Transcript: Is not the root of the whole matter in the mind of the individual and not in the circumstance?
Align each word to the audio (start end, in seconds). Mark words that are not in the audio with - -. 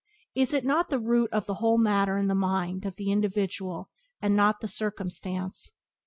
Is 0.33 0.51
not 0.63 0.89
the 0.89 0.97
root 0.97 1.29
of 1.31 1.45
the 1.45 1.53
whole 1.61 1.77
matter 1.77 2.17
in 2.17 2.25
the 2.25 2.33
mind 2.33 2.85
of 2.87 2.95
the 2.95 3.11
individual 3.11 3.91
and 4.19 4.35
not 4.35 4.55
in 4.55 4.57
the 4.61 4.67
circumstance? 4.67 5.73